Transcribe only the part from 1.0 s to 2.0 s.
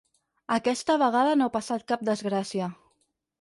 vegada no ha passat